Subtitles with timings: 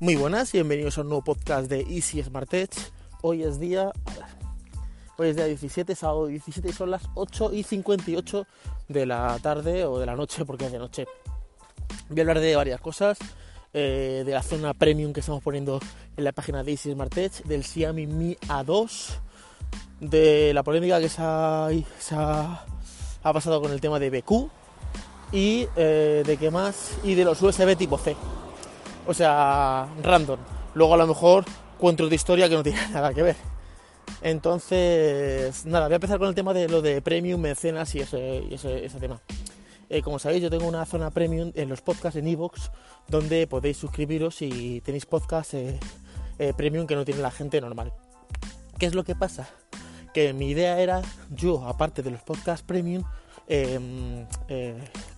[0.00, 2.90] Muy buenas y bienvenidos a un nuevo podcast de Easy Smart Edge.
[3.22, 3.92] Hoy es día.
[5.16, 8.44] Hoy es día 17, sábado 17 y son las 8 y 58
[8.88, 11.06] de la tarde o de la noche, porque es de noche.
[12.08, 13.18] Voy a hablar de varias cosas.
[13.72, 15.80] eh, de la zona premium que estamos poniendo
[16.16, 19.18] en la página de Easy Smart Edge, del Xiaomi Mi A2,
[20.00, 22.64] de la polémica que se ha
[23.22, 24.50] pasado con el tema de BQ
[25.32, 28.16] y eh, de qué más y de los USB tipo C.
[29.06, 30.38] O sea, random.
[30.74, 31.44] Luego a lo mejor
[31.78, 33.36] cuento de historia que no tiene nada que ver.
[34.22, 38.42] Entonces, nada, voy a empezar con el tema de lo de premium, mecenas y ese,
[38.48, 39.20] y ese, tema.
[39.90, 42.70] Eh, como sabéis, yo tengo una zona premium en los podcasts en iVoox
[43.08, 45.78] donde podéis suscribiros si tenéis podcasts eh,
[46.38, 47.92] eh, premium que no tiene la gente normal.
[48.78, 49.48] ¿Qué es lo que pasa?
[50.14, 53.04] Que mi idea era, yo, aparte de los podcasts premium,
[53.46, 54.24] eh,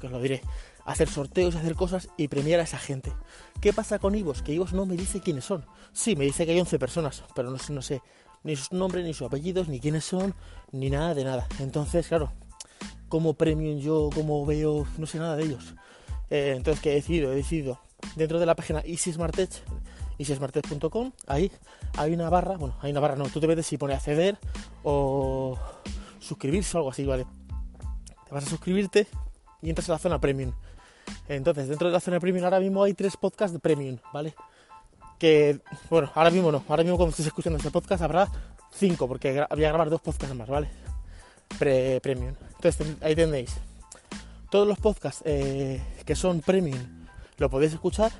[0.01, 0.43] que os lo diré,
[0.87, 3.13] hacer sorteos, hacer cosas y premiar a esa gente.
[3.60, 4.41] ¿Qué pasa con Ivos?
[4.43, 5.65] Que Ivos no me dice quiénes son.
[5.93, 8.01] Sí, me dice que hay 11 personas, pero no, sé- no sé
[8.45, 10.35] ni sus nombres, ni sus apellidos, ni quiénes son,
[10.73, 11.49] ni nada de nada.
[11.59, 12.33] Entonces, claro,
[13.09, 15.75] como premium yo, como veo, no sé nada de ellos.
[16.30, 17.32] Eh, entonces, ¿qué he decidido?
[17.32, 17.80] He decidido,
[18.15, 19.63] dentro de la página EasySmartEdge,
[20.19, 21.51] easysmartedge.com, ahí
[21.97, 24.38] hay una barra, bueno, hay una barra, no, tú te metes y pone acceder
[24.85, 25.59] o
[26.21, 27.27] suscribirse o algo así, ¿vale?
[28.29, 29.07] Te vas a suscribirte
[29.63, 30.53] y entras a la zona premium.
[31.29, 34.35] Entonces, dentro de la zona premium ahora mismo hay tres podcasts de premium, ¿vale?
[35.18, 38.29] Que, bueno, ahora mismo no, ahora mismo cuando estés escuchando este podcast habrá
[38.73, 40.68] cinco, porque voy a grabar dos podcasts más, ¿vale?
[41.59, 42.35] Pre premium.
[42.57, 43.57] Entonces, ahí tenéis
[44.51, 46.79] todos los podcasts eh, que son premium,
[47.38, 48.13] lo podéis escuchar.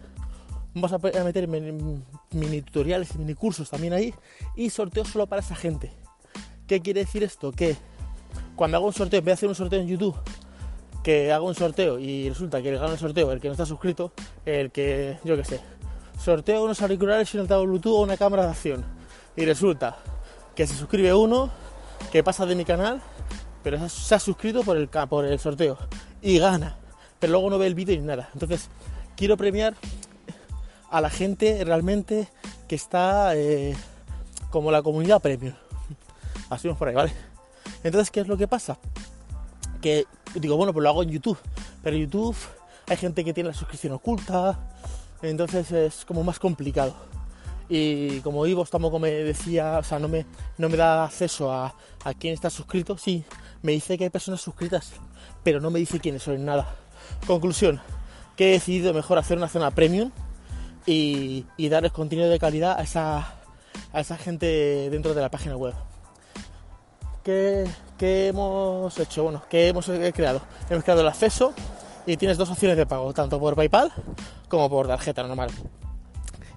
[0.75, 4.12] Vamos a meter mini, mini tutoriales y mini cursos también ahí
[4.56, 5.91] y sorteos solo para esa gente.
[6.67, 7.53] ¿Qué quiere decir esto?
[7.53, 7.77] Que
[8.56, 10.17] cuando hago un sorteo, en vez de hacer un sorteo en YouTube,
[11.07, 13.65] que hago un sorteo y resulta que el gana el sorteo el que no está
[13.65, 14.11] suscrito,
[14.45, 15.61] el que, yo qué sé,
[16.21, 18.84] sorteo unos auriculares y un altavoz Bluetooth o una cámara de acción.
[19.37, 19.99] Y resulta
[20.56, 21.49] que se suscribe uno,
[22.11, 23.00] que pasa de mi canal,
[23.62, 25.78] pero se ha- suscrito por el, por el sorteo
[26.22, 26.75] y gana.
[27.21, 28.28] Pero luego no ve el vídeo ni nada.
[28.34, 28.69] Entonces,
[29.17, 29.75] quiero premiar
[30.91, 32.27] a la gente realmente
[32.67, 33.77] que está eh,
[34.50, 35.55] como la comunidad premium.
[36.50, 37.12] Así vamos por ahí, ¿vale?
[37.84, 38.77] Entonces, ¿qué es lo que pasa?
[39.81, 40.05] Que
[40.41, 41.39] digo, bueno, pues lo hago en YouTube.
[41.83, 42.37] Pero en YouTube
[42.87, 44.59] hay gente que tiene la suscripción oculta.
[45.23, 46.95] Entonces es como más complicado.
[47.69, 50.25] Y como Ivo tampoco me decía, o sea, no me,
[50.57, 51.75] no me da acceso a,
[52.05, 52.97] a quién está suscrito.
[52.97, 53.25] Sí,
[53.63, 54.93] me dice que hay personas suscritas,
[55.43, 56.77] pero no me dice quiénes son nada.
[57.27, 57.81] Conclusión,
[58.37, 60.13] que he decidido mejor hacer una zona premium
[60.87, 63.35] y, y darles contenido de calidad a esa,
[63.93, 65.75] a esa gente dentro de la página web.
[67.26, 67.66] ¿Qué,
[67.98, 69.25] qué hemos hecho?
[69.25, 70.41] Bueno, ¿qué hemos eh, creado?
[70.70, 71.53] Hemos creado el acceso
[72.06, 73.92] y tienes dos opciones de pago, tanto por PayPal
[74.48, 75.50] como por tarjeta normal.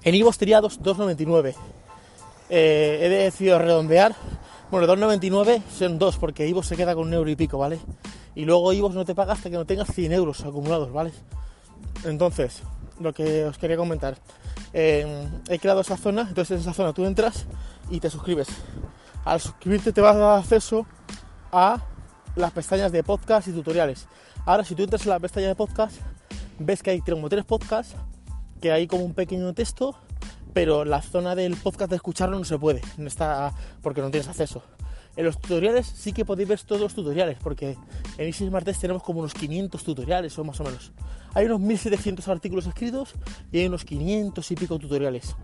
[0.04, 1.56] En Ivo sería 2 2,99.
[2.52, 4.16] Eh, he decidido redondear.
[4.70, 7.80] Bueno, 2,99 son dos, porque Ivo se queda con un euro y pico, ¿vale?
[8.36, 11.12] Y luego Ivo no te paga hasta que no tengas 100 euros acumulados, ¿vale?
[12.04, 12.62] Entonces,
[13.00, 14.18] lo que os quería comentar.
[14.74, 17.48] eh, he creado esa zona, entonces en esa zona tú entras
[17.90, 18.50] y te suscribes.
[19.26, 20.86] Al suscribirte te vas a dar acceso
[21.52, 21.82] a
[22.36, 24.08] las pestañas de podcast y tutoriales.
[24.46, 25.98] Ahora, si tú entras en la pestaña de podcast,
[26.58, 27.96] ves que hay como tres podcasts,
[28.62, 29.96] que hay como un pequeño texto,
[30.54, 34.28] pero la zona del podcast de escucharlo no se puede, no está porque no tienes
[34.28, 34.64] acceso.
[35.16, 37.72] En los tutoriales sí que podéis ver todos los tutoriales, porque
[38.18, 40.92] en Easy Smart Test tenemos como unos 500 tutoriales o más o menos.
[41.34, 43.14] Hay unos 1700 artículos escritos
[43.52, 45.36] y hay unos 500 y pico tutoriales.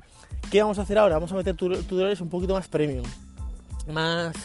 [0.49, 1.15] ¿Qué vamos a hacer ahora?
[1.15, 3.03] Vamos a meter tu- tutoriales un poquito más premium,
[3.87, 4.35] más,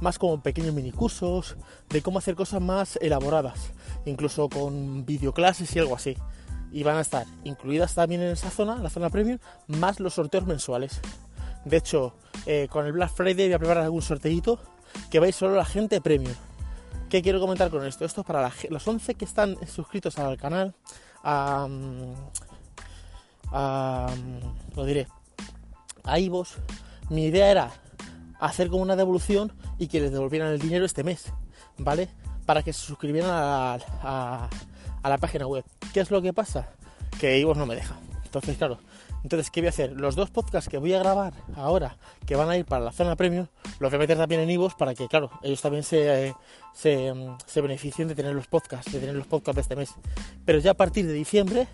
[0.00, 1.56] más como pequeños minicursos,
[1.88, 3.72] de cómo hacer cosas más elaboradas,
[4.04, 6.16] incluso con videoclases y algo así.
[6.72, 10.46] Y van a estar incluidas también en esa zona, la zona premium, más los sorteos
[10.46, 11.00] mensuales.
[11.64, 12.14] De hecho,
[12.46, 14.58] eh, con el Black Friday voy a preparar algún sorteito
[15.10, 16.34] que vais solo la gente premium.
[17.10, 18.04] ¿Qué quiero comentar con esto?
[18.04, 20.74] Esto es para la los 11 que están suscritos al canal.
[21.24, 21.66] A,
[23.52, 24.14] a-
[24.76, 25.08] lo diré.
[26.04, 26.54] A Ivos.
[27.08, 27.70] Mi idea era
[28.40, 31.32] hacer como una devolución y que les devolvieran el dinero este mes.
[31.78, 32.08] ¿Vale?
[32.46, 34.48] Para que se suscribieran a,
[35.02, 35.64] la página web.
[35.92, 36.68] ¿Qué es lo que pasa?
[37.20, 37.96] Que Ivos no me deja.
[38.24, 38.78] Entonces, claro.
[39.22, 39.92] Entonces, ¿qué voy a hacer?
[39.92, 43.16] Los dos podcasts que voy a grabar ahora, que van a ir para la zona
[43.16, 43.46] premium,
[43.78, 47.36] los voy a meter también en Ivos para que, claro, ellos también se, eh, mm,
[47.44, 49.94] se beneficien de tener los podcasts, de tener los podcasts de este mes.
[50.46, 51.68] Pero ya a partir de diciembre,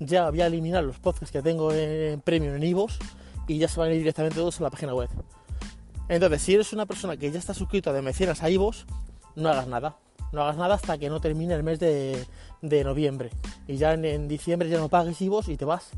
[0.00, 2.98] ya voy a eliminar los podcasts que tengo en premium en Ivos
[3.46, 5.08] y ya se van a ir directamente todos a la página web.
[6.08, 8.86] Entonces, si eres una persona que ya está suscrito de mecenas a Ivos,
[9.36, 9.96] no hagas nada.
[10.32, 12.26] No hagas nada hasta que no termine el mes de,
[12.62, 13.30] noviembre.
[13.66, 15.90] Y ya en, diciembre ya no pagues Ivos y te vas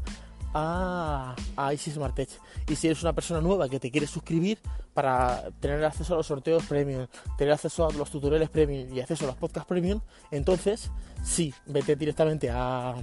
[0.53, 2.39] a, a Easy Smart Edge.
[2.69, 4.59] Y si eres una persona nueva que te quiere suscribir
[4.93, 7.07] para tener acceso a los sorteos premium,
[7.39, 10.91] tener acceso a los tutoriales premium y acceso a los podcasts premium, entonces
[11.23, 12.95] sí, vete directamente a,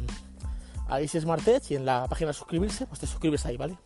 [0.88, 3.78] a Easy Smart Edge y en la página de suscribirse, pues te suscribes ahí, ¿vale?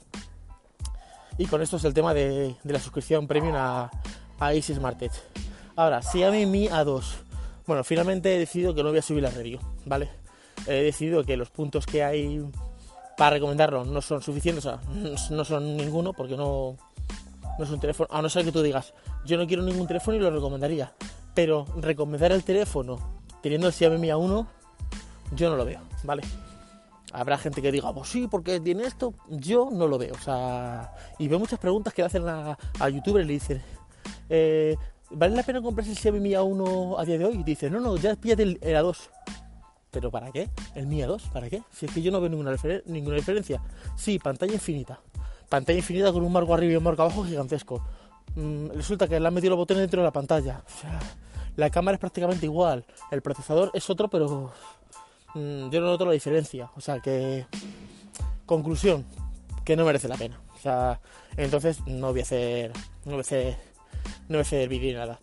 [1.38, 3.92] Y con esto es el tema de, la suscripción premium a,
[4.40, 5.16] a Easy Smart Edge.
[5.76, 7.04] Ahora, Xiaomi Mi A2.
[7.68, 10.10] Bueno, finalmente he decidido que no voy a subir la review, ¿vale?
[10.68, 12.46] He decidido que los puntos que hay
[13.18, 14.80] para recomendarlo no son suficientes, o sea,
[15.32, 16.78] no son ninguno porque no,
[17.60, 18.94] es un teléfono, a no ser que tú digas,
[19.26, 20.94] yo no quiero ningún teléfono y lo recomendaría,
[21.34, 23.00] pero recomendar el teléfono
[23.42, 24.48] teniendo el Xiaomi Mi A1,
[25.36, 26.24] yo no lo veo, ¿vale?
[27.16, 30.94] Habrá gente que diga, pues sí, porque tiene esto, yo no lo veo, o sea,
[31.18, 33.64] y veo muchas preguntas que le hacen a, a youtubers y le dicen,
[34.28, 34.76] eh,
[35.12, 37.36] ¿vale la pena comprarse el Xiaomi Mi A1 a día de hoy?
[37.36, 38.98] Y dice, no, no, ya pídate el, el A2.
[39.92, 40.50] ¿Pero para qué?
[40.76, 41.32] ¿El Mi A2?
[41.32, 41.64] ¿Para qué?
[41.72, 42.54] Si es que yo no veo ninguna,
[42.86, 43.62] ninguna diferencia.
[43.96, 45.00] Sí, pantalla infinita.
[45.48, 47.82] Pantalla infinita con un marco arriba y un marco abajo gigantesco.
[48.36, 50.62] Mm, resulta que le han metido los botones dentro de la pantalla.
[50.68, 51.00] O sea,
[51.56, 52.86] la cámara es prácticamente igual.
[53.10, 54.52] El procesador es otro, pero
[55.36, 56.72] mm, yo no noto la diferencia.
[56.76, 57.46] O sea que...
[58.46, 59.06] Conclusión,
[59.64, 60.40] que no merece la pena.
[60.56, 61.00] O sea,
[61.38, 62.72] entonces no voy a hacer...
[63.06, 63.58] No voy a hacer...
[64.28, 65.20] No voy a hacer vídeo ni nada.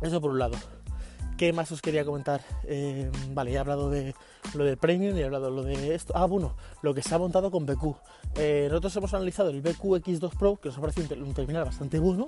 [0.00, 0.56] Eso por un lado.
[1.36, 2.40] ¿Qué más os quería comentar?
[2.64, 4.14] Eh, vale, he hablado de
[4.54, 6.12] lo del premium y he hablado de lo de esto.
[6.16, 7.96] Ah, bueno, lo que se ha montado con BQ.
[8.36, 11.98] Eh, nosotros hemos analizado el BQ X2 Pro, que nos ha parecido un, terminal bastante
[11.98, 12.24] bueno,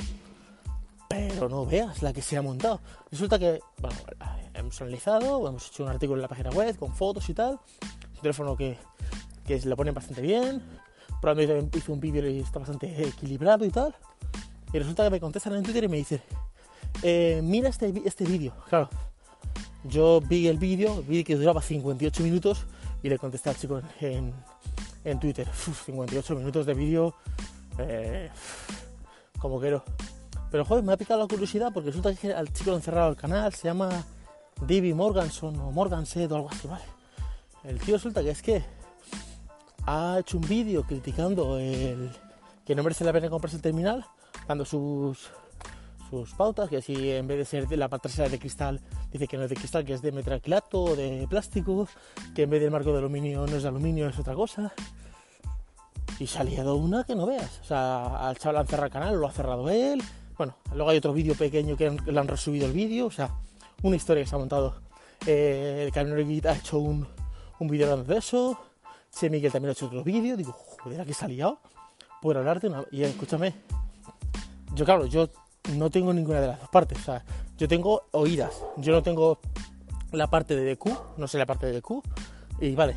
[1.09, 2.81] pero no veas la que se ha montado.
[3.11, 3.97] Resulta que, bueno,
[4.55, 7.59] hemos analizado, hemos hecho un artículo en la página web con fotos y tal.
[8.15, 8.79] Un teléfono que,
[9.47, 10.63] que se lo pone bastante bien.
[11.21, 13.95] Probablemente hizo un vídeo y está bastante equilibrado y tal.
[14.73, 16.21] Y resulta que me contestan en Twitter y me dicen,
[17.03, 18.55] eh, mira este, este vídeo.
[18.69, 18.89] Claro,
[19.85, 22.67] yo vi el vídeo, vi que duraba 58 minutos
[23.03, 24.33] y le contesté al chico en,
[25.05, 25.47] en Twitter.
[25.87, 27.15] 58 minutos de vídeo,
[27.79, 28.31] eh,
[29.39, 29.85] como quiero.
[30.51, 33.11] Pero joder, me ha picado la curiosidad porque resulta que al chico lo han cerrado
[33.11, 34.05] el canal, se llama
[34.61, 36.85] Davey Morganson o Morganset o algo así, ¿vale?
[37.65, 38.63] El tío resulta que es que
[39.87, 42.11] ha hecho un vídeo criticando el
[42.65, 44.05] que no merece la pena comprarse el terminal,
[44.47, 45.19] dando sus
[46.37, 48.81] pautas, que si en vez de ser de la trasera de cristal,
[49.11, 51.89] dice que no es de cristal, que es de metraquilato de plástico,
[52.35, 54.73] que en vez del marco de aluminio no es de aluminio, es otra cosa.
[56.21, 57.59] Y se ha liado una que no veas.
[57.63, 60.01] O sea, al chaval han cerrado el canal, lo ha cerrado él.
[60.37, 63.07] Bueno, luego hay otro vídeo pequeño que le han resubido el vídeo.
[63.07, 63.31] O sea,
[63.83, 64.75] una historia que se ha montado.
[65.27, 66.17] Eh, el Camino
[66.51, 67.07] ha hecho un,
[67.59, 68.59] un vídeo hablando de eso.
[69.13, 70.37] Che Miguel también ha hecho otro vídeo.
[70.37, 71.61] Digo, joder, ¿a qué se ha liado?
[72.21, 72.85] Por hablarte una...
[72.91, 73.55] Y escúchame,
[74.75, 75.29] yo claro, yo
[75.77, 76.99] no tengo ninguna de las dos partes.
[76.99, 77.25] O sea,
[77.57, 79.39] yo tengo oídas, yo no tengo
[80.11, 82.03] la parte de DQ, no sé la parte de DQ,
[82.61, 82.97] y vale.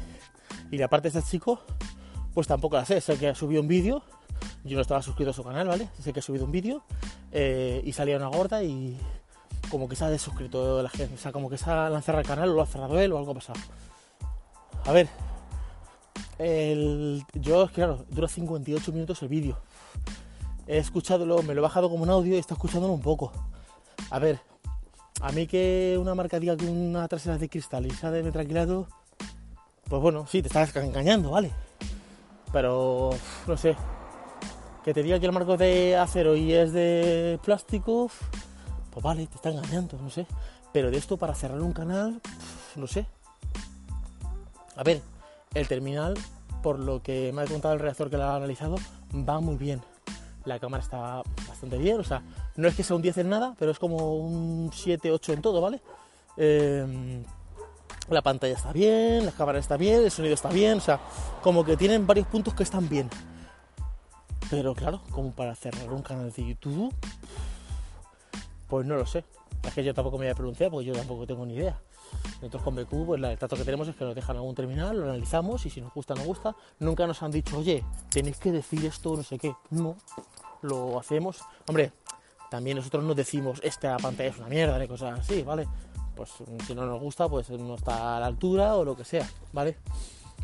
[0.72, 1.62] Y la parte de este chico,
[2.34, 3.00] pues tampoco la sé.
[3.02, 4.02] Sé que ha subido un vídeo,
[4.68, 5.90] yo no estaba suscrito a su canal, ¿vale?
[6.00, 6.84] Sé que ha subido un vídeo
[7.32, 8.98] eh, y salía una gorda y
[9.70, 11.16] como que se ha desuscrito la gente.
[11.16, 13.18] O sea, como que se ha lanzado el canal o lo ha cerrado él o
[13.18, 13.60] algo ha pasado.
[14.86, 15.10] A ver,
[17.34, 19.58] yo, claro, dura 58 minutos el vídeo
[20.68, 23.32] he escuchado, me lo he bajado como un audio y está escuchándolo un poco.
[24.10, 24.40] A ver,
[25.22, 28.88] a mí que una marca diga que una trasera de cristal y sea de metraquilado,
[29.90, 31.52] pues bueno, sí, te estás engañando, ¿vale?
[32.52, 33.12] Pero,
[33.48, 33.76] no sé,
[34.88, 38.10] que te diga que el marco es de acero y es de plástico,
[38.90, 40.26] pues vale, te está engañando, no sé.
[40.72, 42.22] Pero de esto para cerrar un canal,
[42.78, 43.06] no sé.
[44.78, 45.02] A ver,
[45.54, 46.14] el terminal,
[46.64, 48.78] por lo que me ha contado el reactor que lo ha analizado,
[49.14, 49.82] va muy bien
[50.46, 52.22] la cámara está bastante bien, o sea,
[52.56, 55.42] no es que sea un 10 en nada, pero es como un 7, 8 en
[55.42, 55.82] todo, ¿vale?
[56.38, 57.26] Em,
[58.10, 61.02] la pantalla está bien, la cámara está bien, el sonido está bien, o sea,
[61.44, 63.10] como que tienen varios puntos que están bien.
[64.50, 66.94] Pero claro, como para cerrar un canal de YouTube,
[68.68, 69.26] pues no lo sé.
[69.64, 71.80] Es que yo tampoco me voy a pronunciar porque yo tampoco tengo ni idea.
[72.42, 75.06] Nosotros con BQ, pues el trato que tenemos es que nos dejan algún terminal, lo
[75.06, 76.56] analizamos y si nos gusta, nos gusta.
[76.80, 79.54] Nunca nos han dicho, oye, tenéis que decir esto, no sé qué.
[79.72, 79.98] No,
[80.62, 81.42] lo hacemos.
[81.68, 81.92] Hombre,
[82.50, 85.68] también nosotros nos decimos, esta pantalla es una mierda, de cosas así, ¿vale?
[86.16, 86.30] Pues
[86.66, 89.78] si no nos gusta, pues no está a la altura o lo que sea, ¿vale?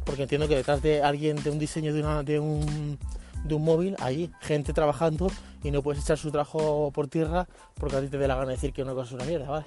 [0.05, 2.99] Porque entiendo que detrás de alguien, de un diseño de, una, de, un,
[3.43, 5.27] de un móvil, hay gente trabajando
[5.63, 8.47] y no puedes echar su trabajo por tierra porque a ti te dé la gana
[8.47, 9.65] de decir que una cosa es una mierda, ¿vale?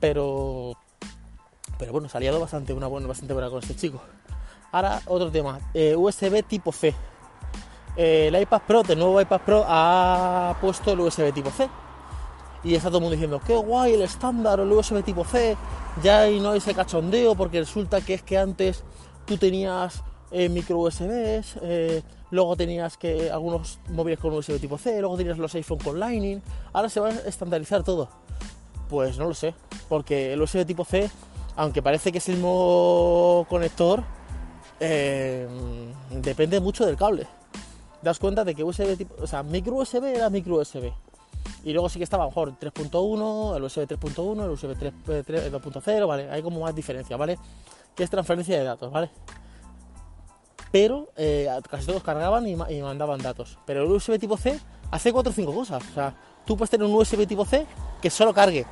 [0.00, 0.72] Pero,
[1.78, 4.00] pero bueno, se ha liado bastante, una buena, bastante buena con este chico.
[4.72, 6.94] Ahora, otro tema, eh, USB tipo C
[7.96, 11.68] el iPad Pro, el nuevo iPad Pro, ha puesto el USB tipo C.
[12.62, 15.56] Y está todo el mundo diciendo, qué guay el estándar, el USB tipo C.
[16.02, 18.84] Ya no hay ese cachondeo porque resulta que es que antes
[19.26, 20.02] tú tenías
[20.34, 25.38] eh, micro USBs, eh, luego tenías que algunos móviles con USB tipo C, luego tenías
[25.38, 28.08] los iPhone con Lightning, ahora se va a estandarizar todo.
[28.90, 29.54] Pues no lo sé,
[29.88, 31.08] porque el USB tipo C,
[31.54, 34.02] aunque parece que es el mismo conector,
[34.80, 35.46] eh,
[36.10, 37.28] depende mucho del cable.
[38.02, 40.92] Das cuenta de que USB tipo, o sea, micro USB era micro USB.
[41.62, 46.28] Y luego sí que estaba mejor 3.1, el USB 3.1, el USB 2.0, ¿vale?
[46.28, 47.38] Hay como más diferencia, ¿vale?
[47.94, 49.10] Que es transferencia de datos, ¿vale?
[50.74, 53.60] Pero eh, casi todos cargaban y, mandaban datos.
[53.64, 54.58] Pero el USB tipo C
[54.90, 55.80] hace 4 o 5 cosas.
[55.88, 57.64] O sea, tú puedes tener un USB tipo C
[58.02, 58.66] que solo cargue.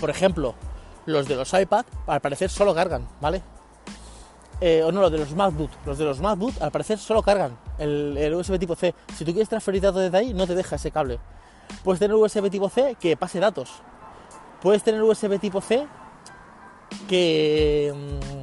[0.00, 0.56] Por ejemplo,
[1.06, 3.42] los de los iPad al parecer solo cargan, ¿vale?
[4.60, 5.70] Eh, o no, los de los MacBook.
[5.86, 8.92] Los de los MacBook al parecer solo cargan el, el USB tipo C.
[9.16, 11.20] Si tú quieres transferir datos desde ahí, no te deja ese cable.
[11.84, 13.70] Puedes tener USB tipo C que pase datos.
[14.60, 15.86] Puedes tener USB tipo C
[17.08, 18.37] que, mm,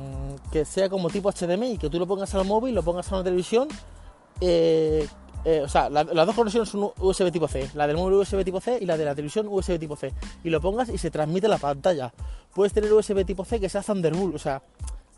[0.55, 3.23] que sea como tipo HDMI, que tú lo pongas al móvil, lo pongas a la
[3.25, 3.67] televisión.
[4.39, 5.05] Eh,
[5.43, 8.61] eh, o sea, las dos conexiones son USB tipo C, la del móvil USB tipo
[8.61, 10.13] C y la de la televisión USB tipo C.
[10.45, 12.13] Y lo pongas y se transmite la pantalla.
[12.53, 14.61] Puedes tener USB tipo C que sea Thunderbolt, o sea,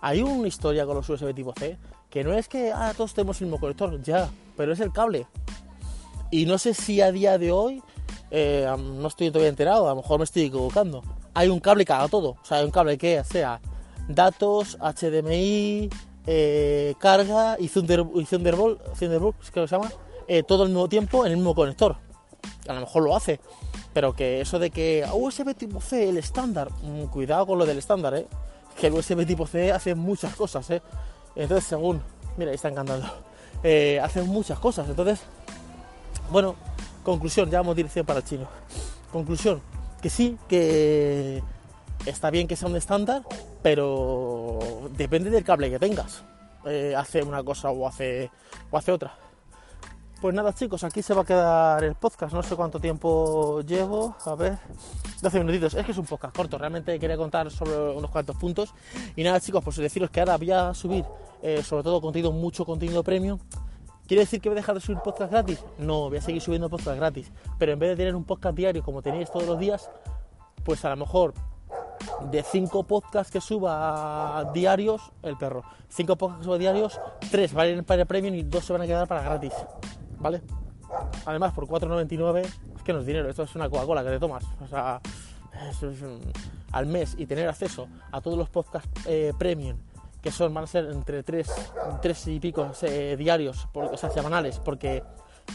[0.02, 1.78] hay una historia con los USB tipo C
[2.10, 5.28] que no es que ah, todos tenemos el mismo conector, ya, pero es el cable.
[6.32, 7.84] Y no sé si a día de hoy
[8.32, 11.04] eh, no estoy todavía enterado, a lo mejor me estoy equivocando.
[11.36, 13.62] Hay un cable que haga todo, o sea, hay un cable que sea
[14.08, 15.90] datos, HDMI,
[16.26, 18.28] eh, carga y, Thunderbolt,
[18.98, 19.92] Thunderbolt, que se llama,
[20.28, 21.98] eh, todo al mismo tiempo en el mismo conector.
[22.68, 23.40] A lo mejor lo hace,
[23.94, 27.78] pero que eso de que USB tipo C, el estándar, mm, cuidado con lo del
[27.78, 28.28] estándar, ¿eh?
[28.80, 30.82] que el USB tipo C hace muchas cosas, ¿eh?
[31.36, 32.02] Entonces, según,
[32.38, 33.08] mira, ahí están cantando,
[34.02, 35.22] hace muchas cosas, entonces,
[36.30, 36.56] bueno,
[37.08, 38.50] Conclusión, ya vamos dirección para el chino.
[39.14, 39.62] Conclusión,
[40.02, 41.42] que sí, que
[42.10, 43.24] está bien que sea un estándar,
[43.62, 44.60] pero
[44.96, 46.24] depende del cable que tengas.
[46.66, 48.32] Eh, hace una cosa o hace,
[48.72, 49.14] o hace otra.
[50.22, 54.16] Pues nada chicos, aquí se va a quedar el podcast, no sé cuánto tiempo llevo,
[54.26, 54.58] a ver,
[55.22, 58.74] 12 minutitos, es que es un podcast corto, realmente quería contar sobre unos cuantos puntos.
[59.16, 61.06] Y nada chicos, pues deciros que ahora voy a subir
[61.44, 63.38] eh, sobre todo contenido, mucho contenido premium,
[64.08, 65.62] ¿Quiere decir que voy a dejar de subir podcast gratis?
[65.78, 67.30] No, voy a seguir subiendo podcast gratis.
[67.60, 69.90] Pero en vez de tener un podcast diario como tenéis todos los días,
[70.64, 71.34] pues a lo mejor
[72.32, 77.00] de cinco podcasts que suba diarios, el perro, cinco podcasts que suba diarios,
[77.32, 79.54] tres van a ir para premium y dos se van a quedar para gratis.
[80.20, 80.42] ¿Vale?
[81.26, 82.46] Además, por 4,99
[82.76, 84.44] es que no es dinero, esto es una Coca-Cola que te tomas.
[84.64, 85.02] O sea,
[86.72, 89.78] al mes y tener acceso a todos los podcasts eh, premium
[90.22, 91.48] que son, van a ser entre 3,
[92.02, 95.04] tres y pico eh, diarios, o sea, semanales, porque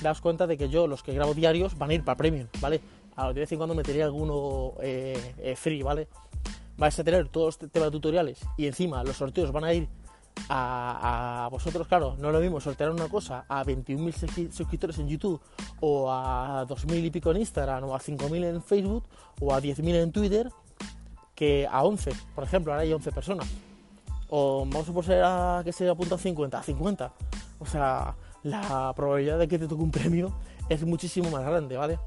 [0.01, 2.81] daos cuenta de que yo, los que grabo diarios, van a ir para premium, ¿vale?
[3.17, 6.09] A de vez en cuando meteré alguno eh, eh, free, ¿vale?
[6.77, 9.89] Vais a tener todos los temas tutoriales y encima los sorteos van a ir
[10.49, 15.41] a, vosotros, claro, no es lo mismo sortear una cosa a 21.000 suscriptores en YouTube
[15.81, 19.05] o a 2.000 y pico en Instagram o a 5.000 en Facebook
[19.41, 20.49] o a 10.000 en Twitter
[21.35, 23.49] que a 11, por ejemplo, ahora hay 11 personas
[24.35, 27.13] o vamos a suponer a que se apunta a 50, a 50.
[27.59, 30.33] O sea, la probabilidad de que te toque un premio
[30.71, 31.99] es muchísimo más grande, ¿vale?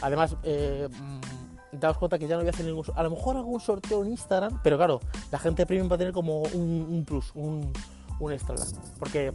[0.00, 2.84] Además, eh, mm, daos cuenta que ya no voy a hacer ningún...
[2.94, 6.12] A lo mejor algún sorteo en Instagram, pero claro, la gente premium va a tener
[6.12, 7.72] como un, plus, un,
[8.18, 8.56] un extra.
[8.98, 9.32] Porque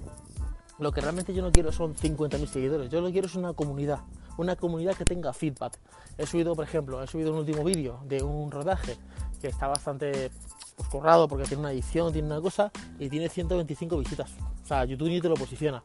[0.80, 3.54] lo que realmente yo no quiero son 50.000 seguidores, yo lo que quiero es una
[3.54, 4.02] comunidad,
[4.38, 5.80] una comunidad que tenga feedback.
[6.18, 8.98] He subido, por ejemplo, he subido un último vídeo de un rodaje
[9.42, 10.32] que está bastante
[10.76, 14.32] pues corrado porque tiene una edición, tiene una cosa y tiene 125 visitas.
[14.64, 15.84] O sea, YouTube ni te lo posiciona.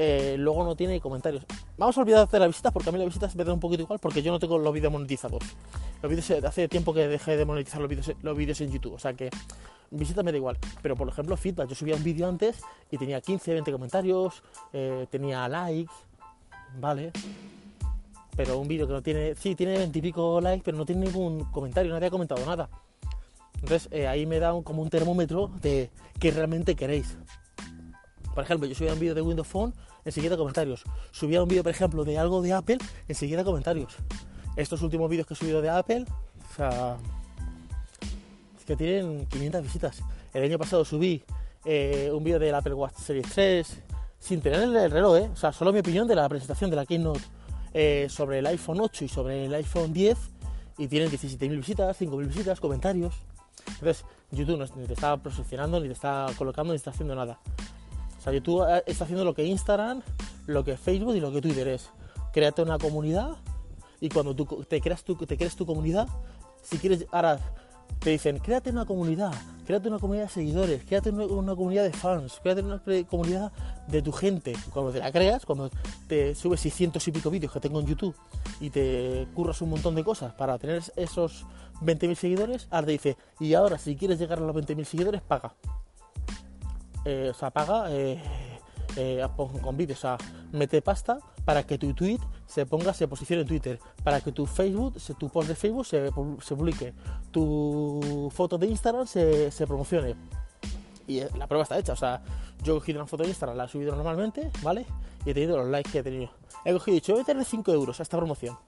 [0.00, 1.44] Eh, luego no tiene comentarios.
[1.76, 3.82] Vamos a olvidar de las visitas porque a mí las visitas me dan un poquito
[3.82, 5.42] igual porque yo no tengo los vídeos monetizados.
[6.00, 8.94] Los vídeos eh, hace tiempo que dejé de monetizar los vídeos, los vídeos en YouTube,
[8.94, 9.28] o sea que
[9.90, 10.56] visitas me da igual.
[10.82, 12.60] Pero por ejemplo, feedback, yo subía un vídeo antes
[12.92, 15.92] y tenía 15, 20 comentarios, eh, tenía likes,
[16.78, 17.10] ¿vale?
[18.36, 21.06] Pero un vídeo que no tiene, sí, tiene 20 y pico likes, pero no tiene
[21.06, 22.68] ningún comentario, nadie ha comentado nada.
[23.54, 25.90] Entonces ahí me da como un termómetro de
[26.20, 27.16] qué realmente queréis.
[28.38, 30.84] Por ejemplo, yo subía un vídeo de Windows Phone, enseguida comentarios.
[31.10, 32.78] Subía un vídeo, por ejemplo, de algo de Apple,
[33.08, 33.96] enseguida comentarios.
[34.54, 36.04] Estos últimos vídeos que he subido de Apple,
[36.48, 36.98] o sea,
[38.64, 40.04] que tienen 500 visitas.
[40.32, 41.24] El año pasado subí
[41.64, 43.82] eh, un vídeo del Apple Watch Series 3,
[44.20, 45.30] sin tener el reloj, ¿eh?
[45.32, 47.20] o sea, solo mi opinión de la presentación de la Keynote
[47.74, 50.16] eh, sobre el iPhone 8 y sobre el iPhone 10,
[50.78, 53.16] y tienen 17.000 visitas, 5.000 visitas, comentarios.
[53.66, 57.40] Entonces, YouTube no, te está posicionando, ni te está colocando, ni está haciendo nada.
[58.18, 60.02] O sea, YouTube eh, está haciendo lo que Instagram,
[60.46, 61.90] lo que Facebook y lo que Twitter es.
[62.32, 63.36] Créate una comunidad
[64.00, 66.08] y cuando tú te creas tu, te creas tu comunidad,
[66.62, 67.38] si quieres ahora
[68.00, 69.32] te dicen, créate una comunidad,
[69.66, 73.50] créate una comunidad de seguidores, créate una, una comunidad de fans, créate una comunidad
[73.88, 74.54] de tu gente.
[74.72, 75.70] Cuando te la creas, cuando
[76.06, 78.14] te subes 600 y pico vídeos que tengo en YouTube
[78.60, 81.44] y te curras un montón de cosas para tener esos
[81.82, 85.54] 20.000 seguidores, ahora te dice, y ahora si quieres llegar a los 20.000 seguidores, paga.
[87.04, 88.20] Eh, o sea, paga eh,
[88.96, 90.18] eh, con vídeos, o sea,
[90.52, 94.46] mete pasta para que tu tweet se ponga, se posicione en Twitter, para que tu
[94.46, 96.92] Facebook, tu post de Facebook se, se publique,
[97.30, 100.14] tu foto de Instagram se, se, promocione.
[101.06, 102.22] Y la prueba está hecha, o sea,
[102.62, 104.84] yo he cogido una foto de Instagram, la he subido normalmente, ¿vale?
[105.24, 106.30] Y he tenido los likes que he tenido.
[106.64, 108.58] He cogido y dicho, voy a tener 5 euros a esta promoción.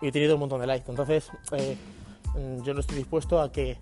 [0.00, 0.90] Y he tenido un montón de likes.
[0.90, 3.78] Entonces, mm, yo no estoy dispuesto a que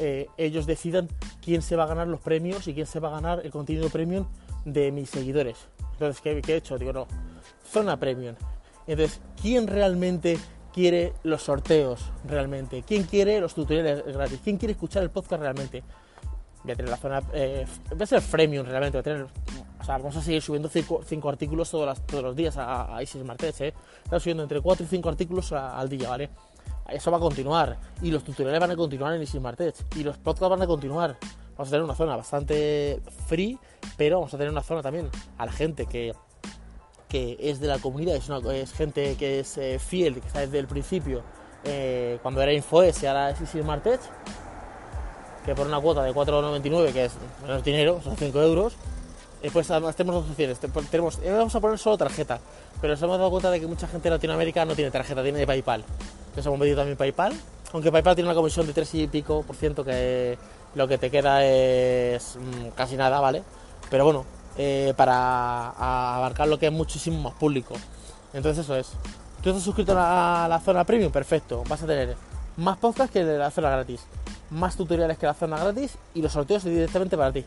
[0.00, 1.08] eh, ellos decidan
[1.42, 3.88] quién se va a ganar los premios y quién se va a ganar el contenido
[3.88, 4.26] premium
[4.64, 5.56] de mis seguidores.
[5.92, 6.78] Entonces, ¿qué, he hecho?
[6.78, 7.06] Digo, no,
[7.70, 8.34] zona premium.
[8.86, 10.38] Entonces, ¿quién realmente
[10.72, 12.82] quiere los sorteos realmente?
[12.86, 14.40] ¿Quién quiere los tutoriales gratis?
[14.42, 15.82] ¿Quién quiere escuchar el podcast realmente?
[16.62, 19.22] Voy a tener la zona, eh, voy a ser premium realmente, voy a tener,
[19.80, 23.24] o sea, vamos a seguir subiendo 5 artículos todos, todos, los días a, a Isis
[23.24, 23.74] Martech, ¿eh?
[24.04, 26.30] Estamos subiendo entre 4 y 5 artículos al día, ¿vale?
[26.88, 30.18] Eso va a continuar, y los tutoriales van a continuar en Isis Martech, y los
[30.18, 31.16] podcasts van a continuar.
[31.56, 33.58] Vamos a tener una zona bastante free,
[33.96, 35.08] pero vamos a tener una zona también
[35.38, 36.14] a la gente que,
[37.08, 40.66] que es de la comunidad, es, gente que es eh, fiel, que está desde el
[40.66, 41.22] principio,
[41.64, 44.00] eh, cuando era InfoS y ahora es Easy Tech,
[45.44, 47.12] que por una cuota de 4,99, que es
[47.42, 48.76] menos dinero, son 5 euros,
[49.50, 50.58] pues además tenemos dos opciones.
[50.90, 52.38] Tenemos, eh, vamos a poner solo tarjeta,
[52.80, 55.46] pero nos hemos dado cuenta de que mucha gente de Latinoamérica no tiene tarjeta, tiene
[55.46, 55.84] PayPal.
[56.26, 57.32] Entonces hemos pedido también PayPal,
[57.72, 60.38] aunque PayPal tiene una comisión de 3 y pico por ciento que
[60.74, 63.42] lo que te queda es mm, casi nada, ¿vale?
[63.90, 64.24] Pero bueno,
[64.56, 65.70] eh, para
[66.16, 67.74] abarcar lo que es muchísimo más público.
[68.32, 68.90] Entonces eso es.
[69.42, 71.64] Tú estás suscrito a la, zona premium, perfecto.
[71.68, 72.16] Vas a tener
[72.56, 74.04] más podcasts que la zona gratis,
[74.50, 77.44] más tutoriales que la zona gratis y los sorteos directamente para ti.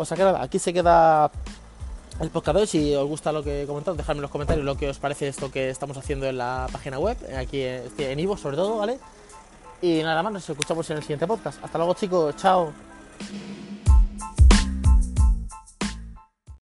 [0.00, 1.30] O sea que aquí se queda
[2.20, 4.88] el podcast Si os gusta lo que he comentado, dejadme en los comentarios lo que
[4.88, 8.78] os parece esto que estamos haciendo en la página web, aquí en Ivo sobre todo,
[8.78, 8.98] ¿vale?
[9.82, 11.62] Y nada más, nos escuchamos en el siguiente podcast.
[11.62, 12.72] Hasta luego chicos, chao.